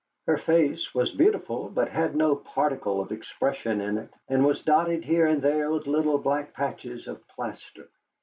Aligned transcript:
Her 0.25 0.39
face 0.39 0.95
was 0.95 1.11
beautiful, 1.11 1.69
but 1.69 1.89
had 1.89 2.15
no 2.15 2.35
particle 2.35 2.99
of 3.01 3.11
expression 3.11 3.79
in 3.81 3.99
it, 3.99 4.09
and 4.27 4.43
was 4.43 4.63
dotted 4.63 5.03
here 5.03 5.27
and 5.27 5.43
there 5.43 5.69
with 5.69 5.85
little 5.85 6.17
black 6.17 6.53
patches 6.55 7.05
of 7.05 7.21
plaster. 7.27 7.87